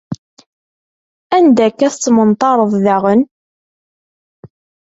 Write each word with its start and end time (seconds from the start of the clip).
Anida 1.35 1.63
akk-a 1.69 1.85
ay 1.87 1.91
tettmenṭareḍ 1.93 2.71
daɣen? 2.85 3.21